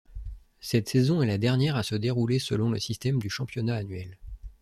[0.61, 4.17] Cette saison est la dernière à se dérouler selon le système du championnat annuel.